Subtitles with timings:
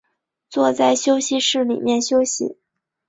[0.49, 2.57] 坐在休息室里面休息